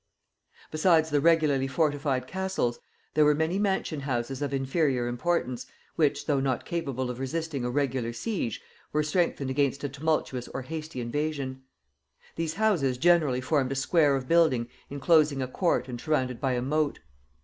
Besides 0.71 1.11
the 1.11 1.21
regularly 1.21 1.67
fortified 1.67 2.25
castles, 2.25 2.79
there 3.13 3.23
were 3.23 3.35
many 3.35 3.59
mansion 3.59 3.99
houses 3.99 4.41
of 4.41 4.51
inferior 4.51 5.07
importance, 5.07 5.67
which, 5.95 6.25
though 6.25 6.39
not 6.39 6.65
capable 6.65 7.11
of 7.11 7.19
resisting 7.19 7.63
a 7.63 7.69
regular 7.69 8.11
siege, 8.11 8.59
were 8.93 9.03
strengthened 9.03 9.51
against 9.51 9.83
a 9.83 9.89
tumultuous 9.89 10.47
or 10.47 10.63
hasty 10.63 11.01
invasion. 11.01 11.61
These 12.35 12.55
houses 12.55 12.97
generally 12.97 13.41
formed 13.41 13.71
a 13.71 13.75
square 13.75 14.15
of 14.15 14.27
building 14.27 14.69
enclosing 14.89 15.39
a 15.39 15.47
court 15.47 15.87
and 15.87 16.01
surrounded 16.01 16.41
by 16.41 16.53
a 16.53 16.63
moat. 16.63 16.97